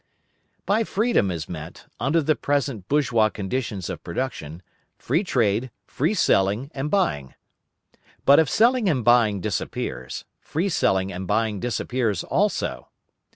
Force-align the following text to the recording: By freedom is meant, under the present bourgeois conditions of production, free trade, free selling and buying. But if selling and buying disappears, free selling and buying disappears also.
By 0.65 0.83
freedom 0.83 1.29
is 1.29 1.47
meant, 1.47 1.85
under 1.99 2.23
the 2.23 2.35
present 2.35 2.87
bourgeois 2.87 3.29
conditions 3.29 3.87
of 3.87 4.03
production, 4.03 4.63
free 4.97 5.23
trade, 5.23 5.69
free 5.85 6.15
selling 6.15 6.71
and 6.73 6.89
buying. 6.89 7.35
But 8.25 8.39
if 8.39 8.49
selling 8.49 8.89
and 8.89 9.05
buying 9.05 9.41
disappears, 9.41 10.25
free 10.39 10.69
selling 10.69 11.13
and 11.13 11.27
buying 11.27 11.59
disappears 11.59 12.23
also. 12.23 12.87